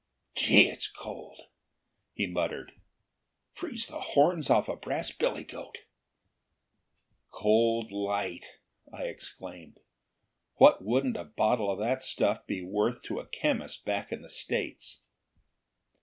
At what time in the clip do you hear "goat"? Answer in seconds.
5.43-5.77